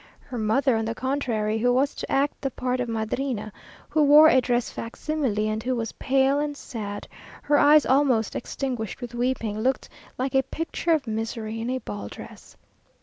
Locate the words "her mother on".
0.21-0.85